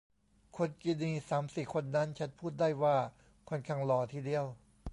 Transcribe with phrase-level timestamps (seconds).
[0.57, 2.97] คนกินีสามสี่คนนั้น ฉันพูดได้ว่า
[3.49, 4.45] ค่อนข้างหล่อทีเดียว